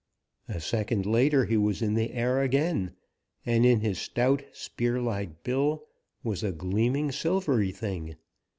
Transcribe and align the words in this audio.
A 0.47 0.59
second 0.59 1.05
later 1.05 1.45
he 1.45 1.57
was 1.57 1.83
in 1.83 1.93
the 1.93 2.11
air 2.13 2.41
again, 2.41 2.95
and 3.45 3.67
in 3.67 3.81
his 3.81 3.99
stout, 3.99 4.43
spear 4.51 4.99
like 4.99 5.43
bill 5.43 5.83
was 6.23 6.41
a 6.43 6.51
gleaming, 6.51 7.11
silvery 7.11 7.71
thing. 7.71 8.15